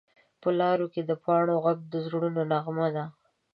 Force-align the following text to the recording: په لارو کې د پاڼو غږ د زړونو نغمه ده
په 0.41 0.49
لارو 0.59 0.85
کې 0.93 1.01
د 1.09 1.11
پاڼو 1.23 1.55
غږ 1.65 1.79
د 1.91 1.93
زړونو 2.05 2.41
نغمه 2.51 2.87
ده 2.95 3.05